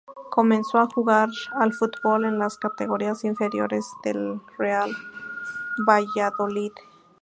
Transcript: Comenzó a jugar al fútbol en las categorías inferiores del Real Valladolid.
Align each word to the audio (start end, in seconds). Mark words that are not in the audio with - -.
Comenzó 0.31 0.79
a 0.79 0.87
jugar 0.87 1.29
al 1.59 1.73
fútbol 1.73 2.25
en 2.25 2.39
las 2.39 2.57
categorías 2.57 3.23
inferiores 3.23 3.85
del 4.03 4.41
Real 4.57 4.89
Valladolid. 5.87 6.71